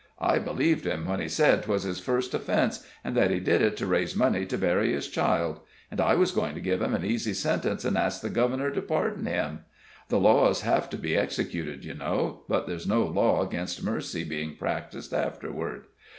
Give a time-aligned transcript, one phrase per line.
[0.17, 3.77] I believed him when he said 'twas his first offense, and that he did it
[3.77, 5.59] to raise money to bury his child;
[5.91, 8.81] and I was going to give him an easy sentence, and ask the Governor to
[8.81, 9.59] pardon him.
[10.09, 14.55] The laws have to be executed, you know, but there's no law against mercy being
[14.55, 15.83] practiced afterward.